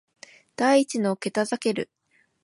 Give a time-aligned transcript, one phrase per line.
[0.55, 1.91] 第一の術ザケル